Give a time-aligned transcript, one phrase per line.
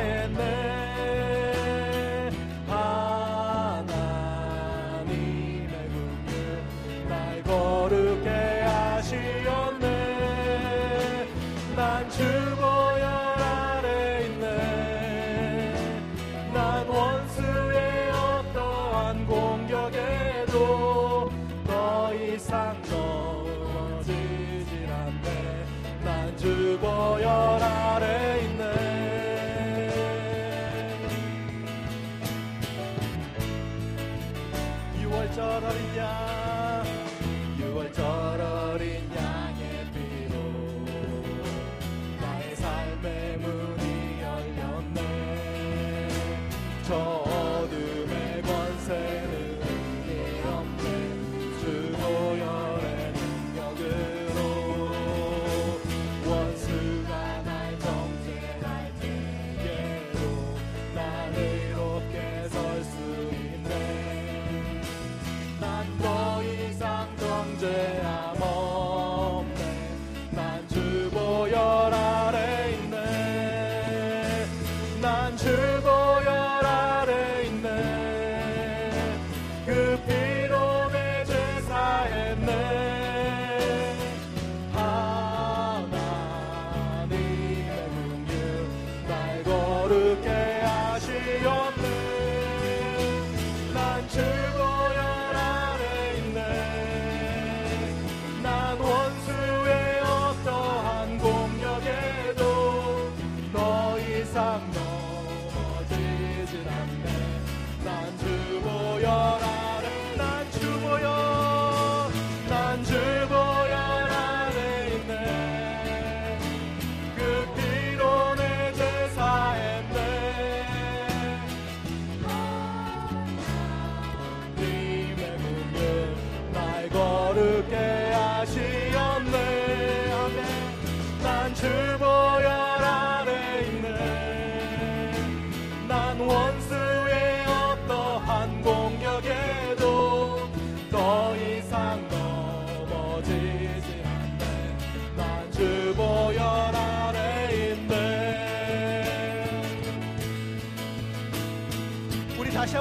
[0.00, 0.49] and then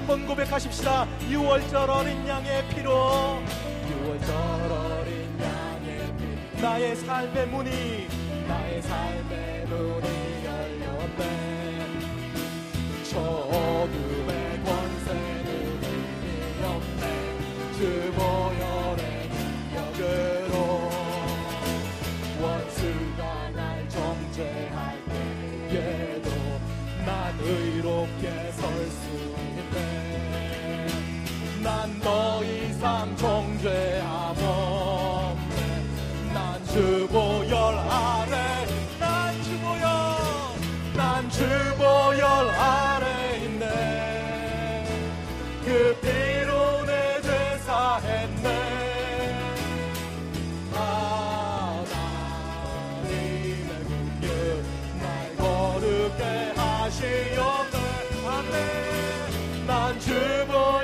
[0.09, 1.07] 한번 고백하십시다.
[1.29, 3.37] 6월절 어린 양의 피로.
[3.85, 4.31] 6월절
[4.71, 8.07] 어린 양의 피 나의 삶의 문이.
[8.47, 11.85] 나의 삶의 문이 열렸네.
[13.11, 14.18] 저기
[56.89, 60.78] 다시 오늘 안에 난 주보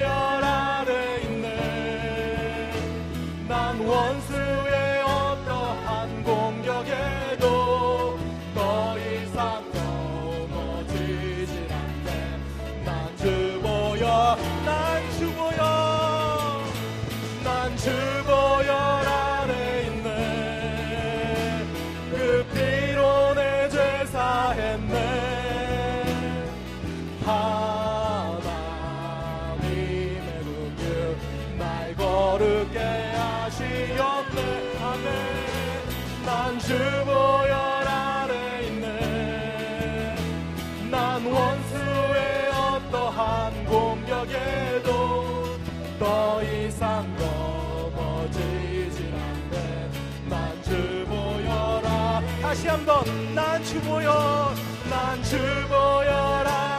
[46.00, 49.90] 더 이상 넘어지지 않네
[50.30, 52.22] 난 주보여라.
[52.42, 53.04] 다시 한번
[53.34, 54.54] 난 주보여
[54.90, 56.75] 난 주보여라.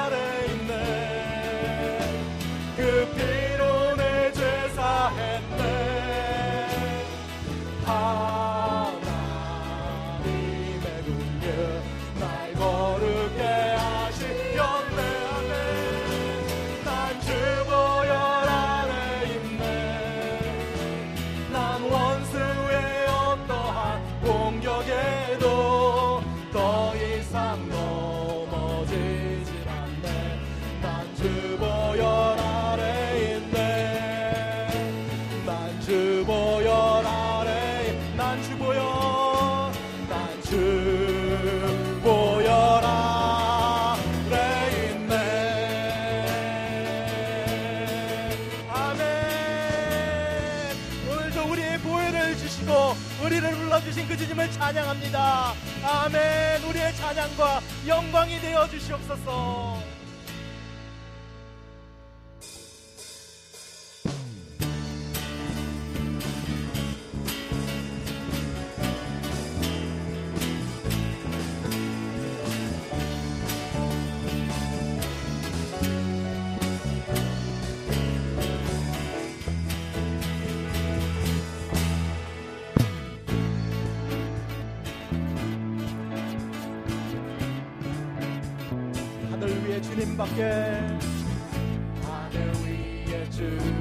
[54.09, 55.53] 그 주님을 찬양합니다.
[55.83, 56.63] 아멘.
[56.63, 59.96] 우리의 찬양과 영광이 되어 주시옵소서.
[93.37, 93.76] to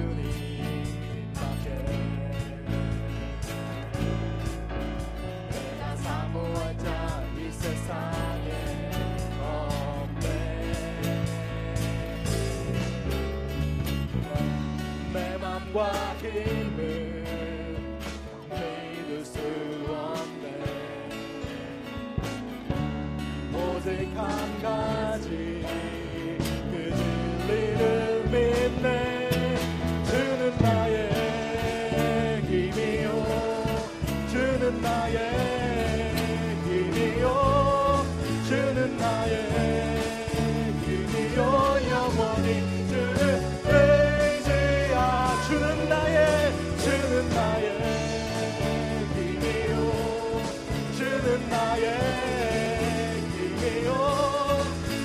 [51.35, 51.85] 주는 나의
[53.59, 53.89] 길이요.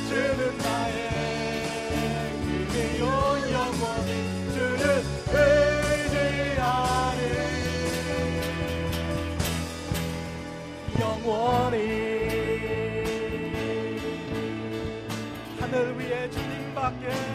[0.08, 0.98] 주는 나의
[2.70, 3.04] 길이요.
[3.50, 4.10] 영원히
[4.52, 4.82] 주를
[5.34, 7.20] 의지하리
[11.00, 11.76] 영원히
[15.58, 17.29] 하늘 위에 주님밖에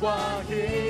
[0.00, 0.89] 光阴。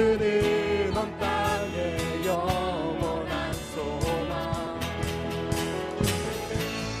[0.00, 4.80] 그는 온 땅에 영원한 소망.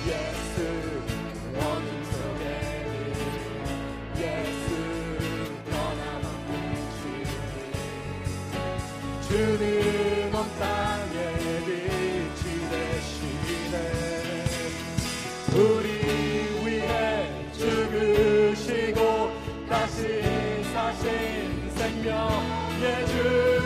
[0.06, 0.54] 예수
[1.56, 1.88] 어둠
[2.42, 2.44] 에
[4.18, 4.68] 예수
[5.70, 6.52] 변함없는
[7.00, 7.24] 주님
[9.30, 10.30] 주님
[10.60, 11.16] 땅에
[11.64, 13.74] 빛이 되시네.
[15.54, 15.88] 우리
[16.66, 16.84] 위해
[17.54, 18.98] 죽으시고
[19.70, 19.98] 다시
[20.74, 23.59] 사신 생명 Dieu.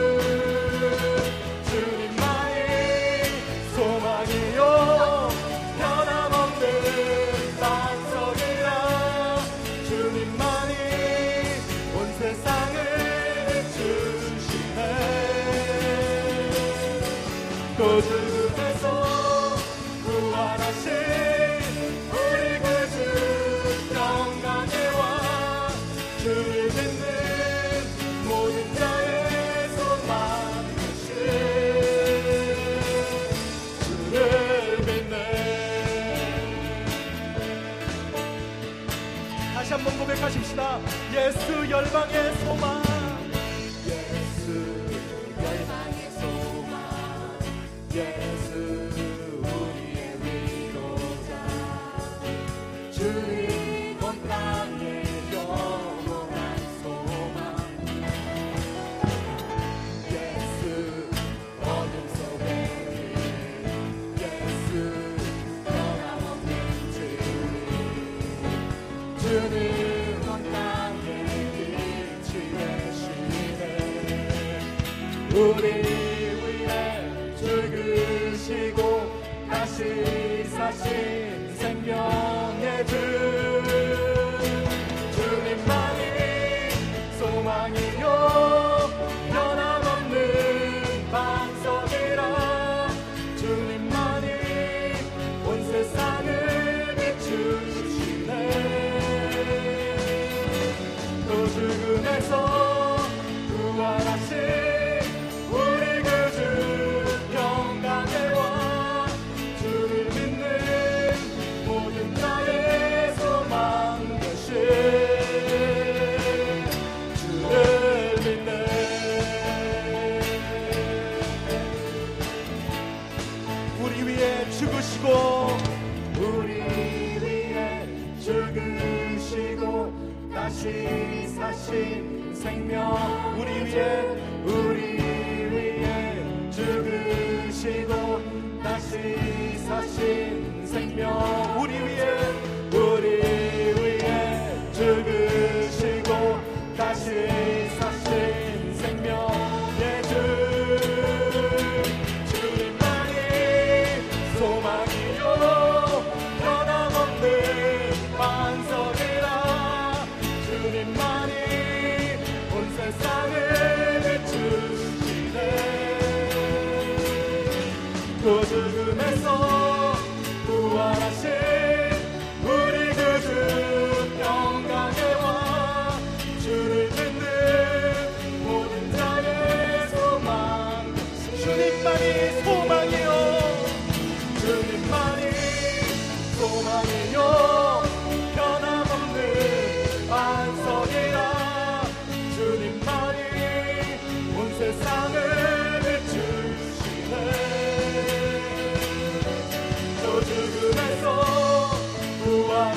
[41.24, 42.73] 예수 열방의 소망.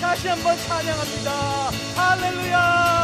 [0.00, 1.30] 다시 한번 찬양합니다.
[1.96, 3.03] 할렐루야!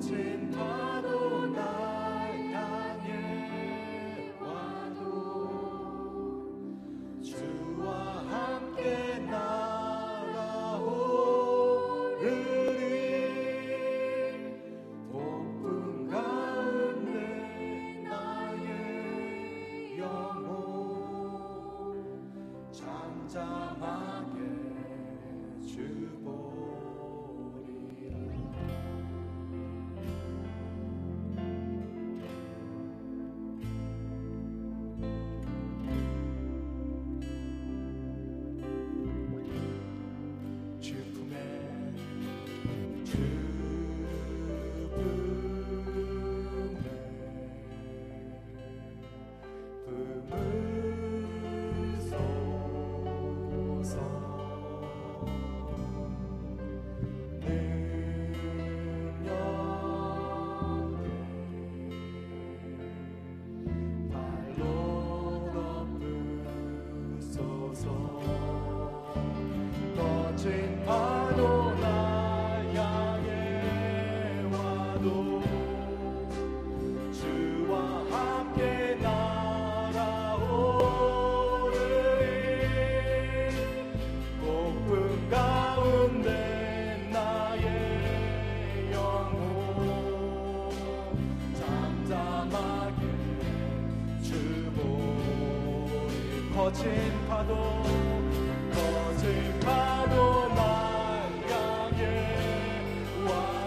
[0.00, 0.89] mountain pass.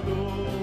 [0.05, 0.62] Oh.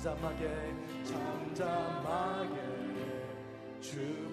[0.00, 0.48] 잠잠하게
[1.04, 2.56] 잠잠하게.
[3.82, 4.29] 주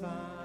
[0.00, 0.37] 주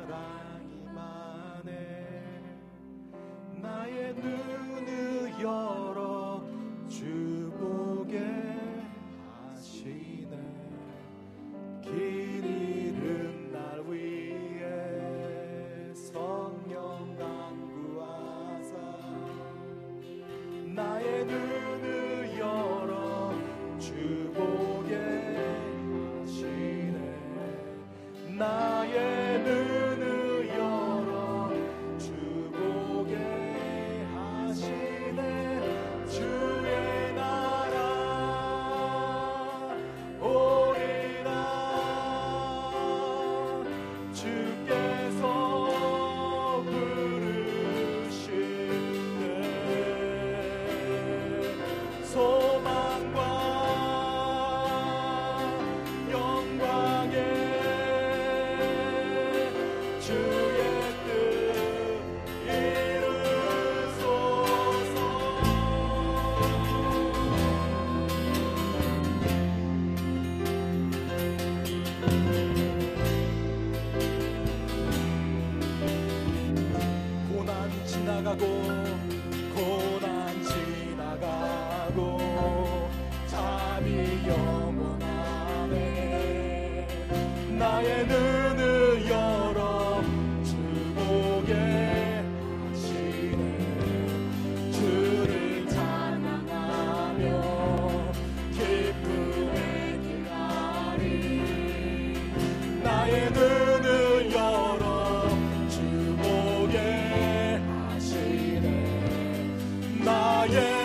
[110.52, 110.83] 하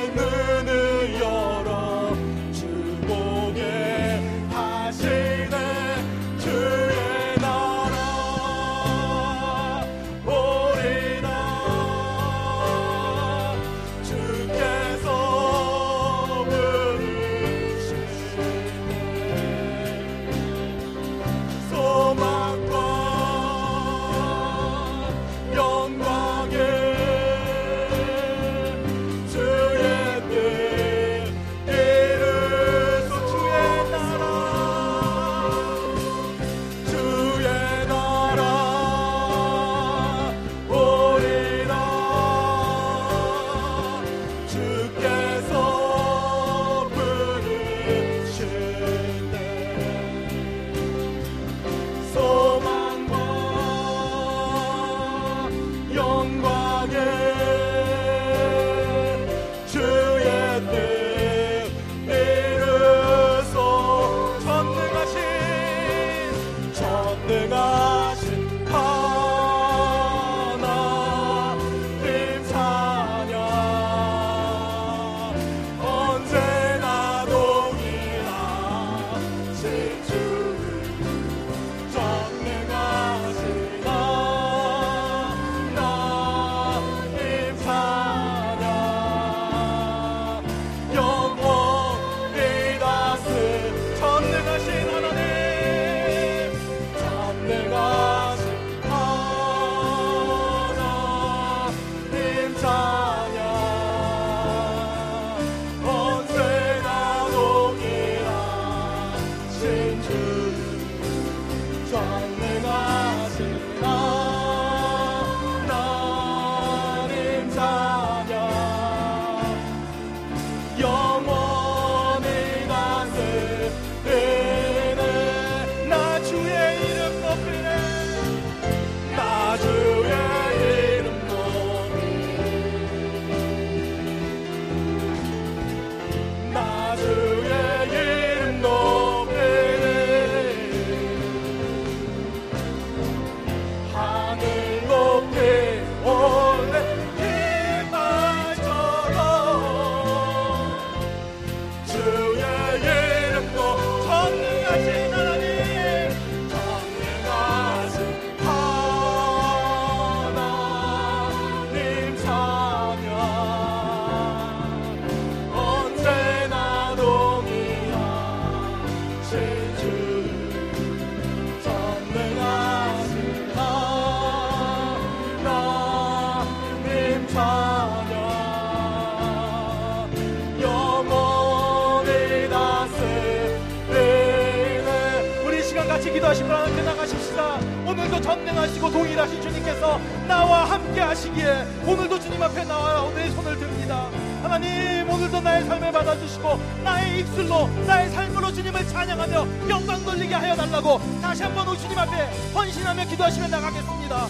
[188.59, 194.11] 전능하시고 동일하신 주님께서 나와 함께 하시기에 오늘도 주님 앞에 나와 내 손을 듭니다.
[194.43, 201.01] 하나님 오늘도 나의 삶을 받아주시고 나의 입술로 나의 삶으로 주님을 찬양하며 영광 돌리게 하여 달라고
[201.23, 202.17] 다시 한번 오 주님 앞에
[202.55, 203.98] 헌신하며 기도하시며 나가겠습니다.